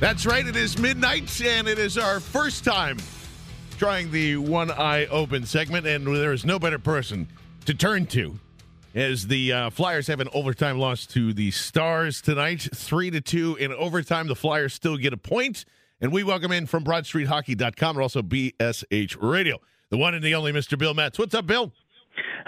[0.00, 2.98] That's right, it is midnight, and it is our first time
[3.78, 7.26] trying the one eye open segment, and there is no better person
[7.64, 8.38] to turn to
[8.94, 13.56] as the uh, Flyers have an overtime loss to the Stars tonight, three to two
[13.56, 14.28] in overtime.
[14.28, 15.64] The Flyers still get a point,
[16.00, 19.58] and we welcome in from BroadStreetHockey.com and also BSH Radio,
[19.90, 20.78] the one and the only Mr.
[20.78, 21.18] Bill Metz.
[21.18, 21.72] What's up, Bill?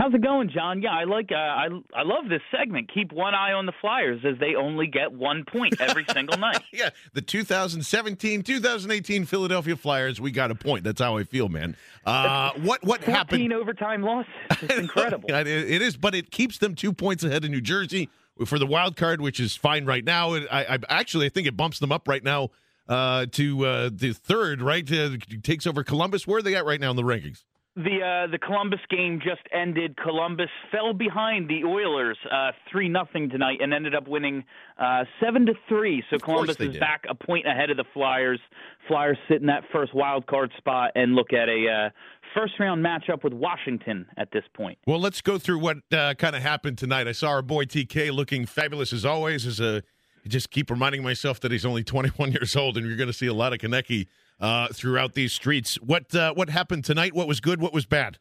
[0.00, 0.80] How's it going, John?
[0.80, 2.90] Yeah, I like uh, I I love this segment.
[2.94, 6.62] Keep one eye on the Flyers as they only get one point every single night.
[6.72, 10.84] yeah, the 2017-2018 Philadelphia Flyers, we got a point.
[10.84, 11.76] That's how I feel, man.
[12.06, 13.52] Uh, what what 14 happened?
[13.52, 14.24] overtime loss.
[14.62, 15.28] It's incredible.
[15.34, 18.08] It- it is, but it keeps them two points ahead of New Jersey
[18.46, 20.32] for the wild card, which is fine right now.
[20.34, 22.48] I, I actually I think it bumps them up right now
[22.88, 24.62] uh, to uh, the third.
[24.62, 25.10] Right, uh,
[25.42, 26.26] takes over Columbus.
[26.26, 27.44] Where are they at right now in the rankings?
[27.76, 29.96] The uh, the Columbus game just ended.
[29.96, 34.42] Columbus fell behind the Oilers uh, three nothing tonight and ended up winning
[34.76, 36.02] uh, seven to three.
[36.10, 36.80] So Of Columbus is did.
[36.80, 38.40] back a point ahead of the Flyers.
[38.88, 41.90] Flyers sit in that first wild card spot and look at a uh,
[42.34, 44.76] first round matchup with Washington at this point.
[44.84, 47.06] Well, let's go through what uh, kind of happened tonight.
[47.06, 49.46] I saw our boy TK looking fabulous as always.
[49.46, 49.84] As a
[50.26, 53.26] just keep reminding myself that he's only 21 years old, and you're going to see
[53.28, 54.08] a lot of Konecny
[54.40, 55.76] uh, throughout these streets.
[55.76, 57.14] What uh, what happened tonight?
[57.14, 57.60] What was good?
[57.60, 58.18] What was bad?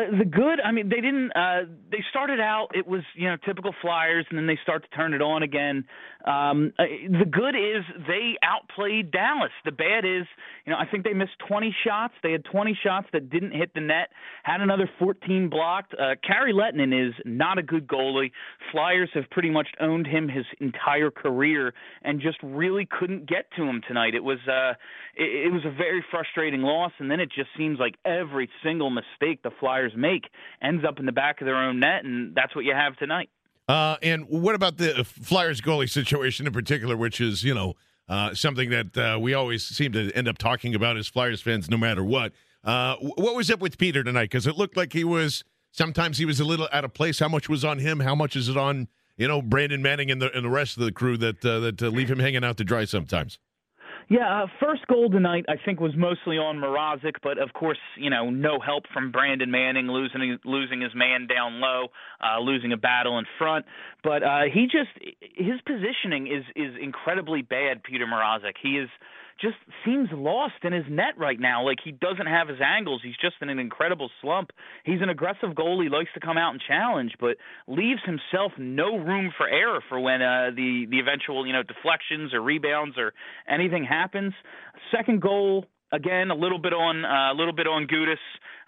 [0.00, 1.32] Uh, the good, I mean, they didn't.
[1.32, 2.68] Uh, they started out.
[2.74, 5.84] It was you know typical Flyers, and then they start to turn it on again.
[6.24, 9.52] Um, uh, the good is they outplayed Dallas.
[9.64, 10.26] The bad is,
[10.66, 12.12] you know, I think they missed 20 shots.
[12.22, 14.10] They had 20 shots that didn't hit the net.
[14.42, 15.94] Had another 14 blocked.
[15.94, 18.32] Uh, Kari Lehtonen is not a good goalie.
[18.70, 21.72] Flyers have pretty much owned him his entire career,
[22.02, 24.14] and just really couldn't get to him tonight.
[24.14, 24.74] It was uh,
[25.16, 28.90] it, it was a very frustrating loss, and then it just seems like every single
[28.90, 30.24] mistake the Flyers make
[30.62, 33.30] ends up in the back of their own net, and that's what you have tonight.
[33.68, 37.74] Uh, and what about the Flyers goalie situation in particular, which is you know
[38.08, 41.70] uh, something that uh, we always seem to end up talking about as Flyers fans,
[41.70, 42.32] no matter what.
[42.64, 44.24] Uh, what was up with Peter tonight?
[44.24, 47.20] Because it looked like he was sometimes he was a little out of place.
[47.20, 48.00] How much was on him?
[48.00, 50.84] How much is it on you know Brandon Manning and the and the rest of
[50.84, 53.38] the crew that uh, that uh, leave him hanging out to dry sometimes?
[54.10, 58.10] Yeah, uh, first goal tonight I think was mostly on Mrazek, but of course, you
[58.10, 61.86] know, no help from Brandon Manning losing losing his man down low,
[62.20, 63.66] uh, losing a battle in front.
[64.02, 67.84] But uh, he just his positioning is is incredibly bad.
[67.84, 68.88] Peter Mrazek, he is
[69.40, 71.64] just seems lost in his net right now.
[71.64, 73.00] Like he doesn't have his angles.
[73.02, 74.50] He's just in an incredible slump.
[74.84, 77.36] He's an aggressive goalie, likes to come out and challenge, but
[77.66, 82.34] leaves himself no room for error for when uh, the the eventual you know deflections
[82.34, 83.12] or rebounds or
[83.48, 84.32] anything happens.
[84.94, 85.66] Second goal.
[85.92, 88.16] Again, a little bit on uh, a little bit on Gudas.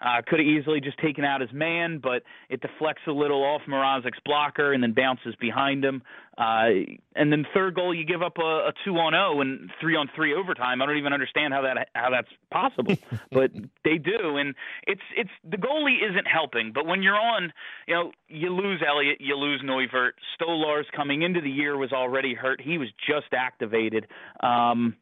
[0.01, 3.61] Uh, could have easily just taken out his man, but it deflects a little off
[3.69, 6.01] Mrazek's blocker and then bounces behind him.
[6.37, 6.83] Uh,
[7.15, 10.09] and then third goal, you give up a, a two on zero and three on
[10.15, 10.81] three overtime.
[10.81, 12.95] I don't even understand how that how that's possible,
[13.31, 13.51] but
[13.85, 14.37] they do.
[14.37, 14.55] And
[14.87, 16.73] it's it's the goalie isn't helping.
[16.73, 17.53] But when you're on,
[17.87, 20.13] you know, you lose Elliott, you lose Neuvirth.
[20.37, 22.59] Stolarz's coming into the year was already hurt.
[22.59, 24.07] He was just activated.
[24.41, 24.95] Um,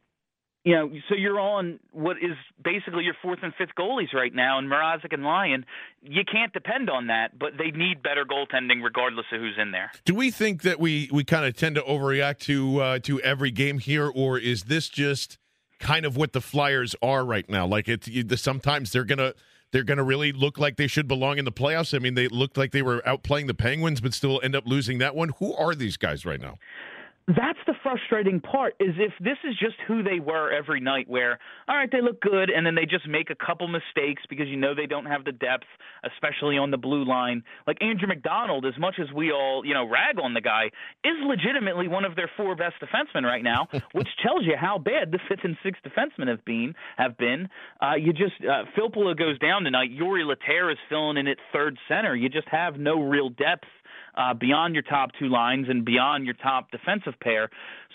[0.64, 4.60] you know, so you're on what is basically your fourth and fifth goalies right now,
[4.60, 5.66] and Mrazek and Lyon.
[6.04, 9.92] You can't depend on that, but they need better goaltending regardless of who's in there.
[10.06, 13.50] Do we think that we we kind of tend to overreact to uh, to every
[13.50, 15.40] game here, or is this just
[15.80, 17.66] kind of what the Flyers are right now?
[17.66, 18.08] Like it,
[18.40, 19.34] sometimes they're gonna
[19.72, 21.96] they're gonna really look like they should belong in the playoffs.
[21.96, 25.00] I mean, they looked like they were outplaying the Penguins, but still end up losing
[25.00, 25.30] that one.
[25.40, 26.60] Who are these guys right now?
[27.28, 31.38] That's the frustrating part is if this is just who they were every night where
[31.68, 34.58] all right they look good and then they just make a couple mistakes because you
[34.58, 35.66] know they don't have the depth
[36.04, 37.44] especially on the blue line.
[37.68, 40.72] Like Andrew McDonald as much as we all you know rag on the guy
[41.04, 45.12] is legitimately one of their four best defensemen right now which tells you how bad
[45.12, 47.50] the fifth and sixth defensemen have been have been.
[47.82, 49.92] Uh you just uh Filppula goes down tonight.
[49.92, 52.16] Jori Lehtera is filling in at third center.
[52.16, 53.66] You just have no real depth
[54.16, 57.50] uh, beyond your top two lines and beyond your top defensive pair.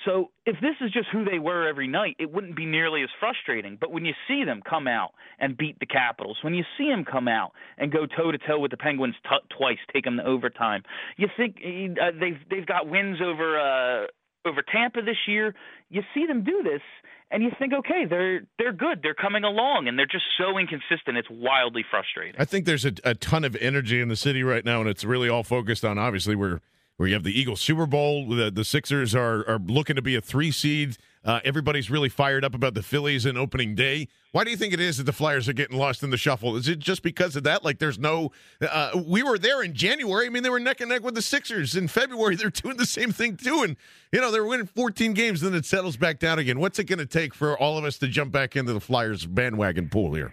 [0.05, 3.09] So if this is just who they were every night, it wouldn't be nearly as
[3.19, 3.77] frustrating.
[3.81, 7.05] But when you see them come out and beat the Capitals, when you see them
[7.05, 10.25] come out and go toe to toe with the Penguins t- twice, take them to
[10.25, 10.83] overtime,
[11.17, 13.59] you think uh, they've they've got wins over.
[13.59, 14.07] Uh,
[14.47, 15.55] over Tampa this year.
[15.91, 16.83] You see them do this,
[17.31, 21.17] and you think, okay, they're they're good, they're coming along, and they're just so inconsistent.
[21.17, 22.41] It's wildly frustrating.
[22.41, 25.05] I think there's a, a ton of energy in the city right now, and it's
[25.05, 26.61] really all focused on obviously where
[26.97, 28.29] where you have the Eagles Super Bowl.
[28.29, 30.97] The, the Sixers are are looking to be a three seed.
[31.27, 34.07] Uh, everybody's really fired up about the Phillies and opening day.
[34.31, 36.55] Why do you think it is that the Flyers are getting lost in the shuffle?
[36.55, 37.65] Is it just because of that?
[37.65, 38.31] Like, there's no.
[38.61, 40.27] Uh, we were there in January.
[40.27, 41.75] I mean, they were neck and neck with the Sixers.
[41.75, 43.65] In February, they're doing the same thing too.
[43.65, 43.77] And,
[44.13, 46.61] you know, they're winning 14 games, then it settles back down again.
[46.61, 49.27] What's it going to take for all of us to jump back into the Flyers
[49.27, 50.31] bandwagon pool here?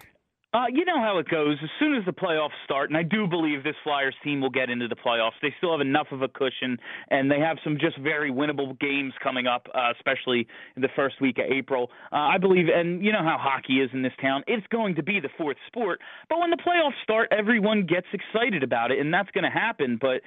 [0.54, 1.56] Uh, you know how it goes.
[1.64, 4.70] As soon as the playoffs start, and I do believe this Flyers team will get
[4.70, 6.78] into the playoffs, they still have enough of a cushion,
[7.10, 10.46] and they have some just very winnable games coming up, uh, especially
[10.76, 11.90] in the first week of April.
[12.12, 15.02] Uh, I believe, and you know how hockey is in this town, it's going to
[15.02, 16.00] be the fourth sport.
[16.28, 19.98] But when the playoffs start, everyone gets excited about it, and that's going to happen.
[20.00, 20.20] But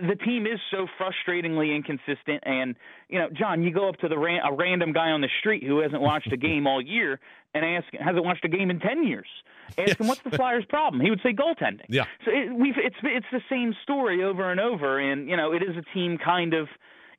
[0.00, 2.42] the team is so frustratingly inconsistent.
[2.44, 2.74] And
[3.08, 5.62] you know, John, you go up to the ran- a random guy on the street
[5.62, 7.20] who hasn't watched a game all year
[7.54, 9.26] and ask him, hasn't watched a game in ten years
[9.78, 9.96] Ask yes.
[10.00, 11.00] him what's the Flyers' problem.
[11.00, 11.86] He would say goaltending.
[11.88, 12.04] Yeah.
[12.24, 15.62] So it, we've it's it's the same story over and over, and you know it
[15.62, 16.68] is a team kind of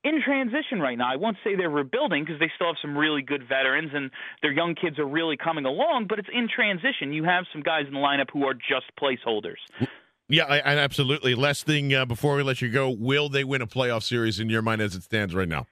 [0.03, 1.11] in transition right now.
[1.11, 4.09] I won't say they're rebuilding because they still have some really good veterans and
[4.41, 7.13] their young kids are really coming along, but it's in transition.
[7.13, 9.61] You have some guys in the lineup who are just placeholders.
[10.27, 11.35] Yeah, I, I absolutely.
[11.35, 14.49] Last thing uh, before we let you go, will they win a playoff series in
[14.49, 15.67] your mind as it stands right now?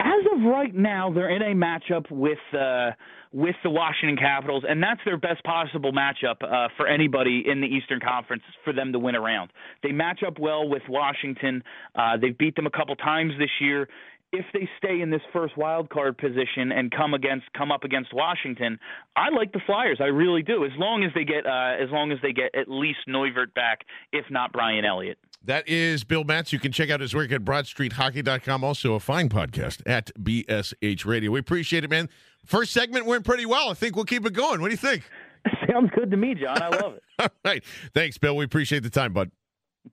[0.00, 2.38] As of right now, they're in a matchup with.
[2.52, 2.92] Uh,
[3.32, 7.66] with the Washington Capitals, and that's their best possible matchup uh, for anybody in the
[7.66, 9.52] Eastern Conference for them to win around.
[9.82, 11.62] They match up well with Washington.
[11.94, 13.88] Uh, they've beat them a couple times this year.
[14.32, 18.14] If they stay in this first wild card position and come against come up against
[18.14, 18.78] Washington,
[19.16, 19.98] I like the Flyers.
[20.00, 20.64] I really do.
[20.64, 23.80] As long as they get uh, as long as they get at least Neuvirth back,
[24.12, 25.18] if not Brian Elliott.
[25.42, 26.52] That is Bill Matz.
[26.52, 28.62] You can check out his work at BroadStreetHockey.com.
[28.62, 31.30] Also, a fine podcast at BSH Radio.
[31.30, 32.08] We appreciate it, man.
[32.44, 33.70] First segment went pretty well.
[33.70, 34.60] I think we'll keep it going.
[34.60, 35.04] What do you think?
[35.70, 36.60] Sounds good to me, John.
[36.60, 37.02] I love it.
[37.18, 37.62] All right.
[37.94, 38.36] Thanks, Bill.
[38.36, 39.30] We appreciate the time, bud.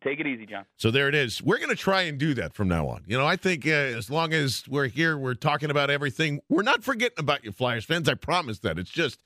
[0.04, 0.66] Take it easy, John.
[0.76, 1.42] So there it is.
[1.42, 3.04] We're going to try and do that from now on.
[3.08, 6.42] You know, I think uh, as long as we're here, we're talking about everything.
[6.50, 8.10] We're not forgetting about you, Flyers fans.
[8.10, 8.78] I promise that.
[8.78, 9.22] It's just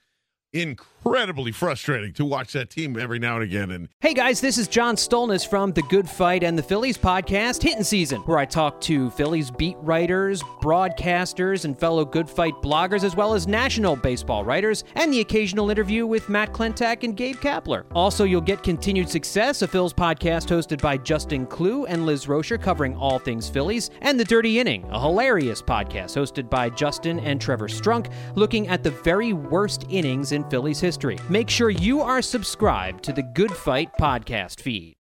[0.54, 3.72] incredibly frustrating to watch that team every now and again.
[3.72, 7.64] And hey guys, this is John Stolnis from the Good Fight and the Phillies podcast,
[7.64, 13.04] Hitting Season, where I talk to Phillies beat writers, broadcasters, and fellow Good Fight bloggers,
[13.04, 17.38] as well as national baseball writers, and the occasional interview with Matt Klentak and Gabe
[17.38, 17.86] Kapler.
[17.94, 22.62] Also, you'll get continued success, a Phil's podcast hosted by Justin Klugh and Liz Roscher,
[22.62, 27.40] covering all things Phillies, and the Dirty Inning, a hilarious podcast hosted by Justin and
[27.40, 31.18] Trevor Strunk, looking at the very worst innings in in Phillies history.
[31.30, 34.90] Make sure you are subscribed to the Good Fight podcast feed.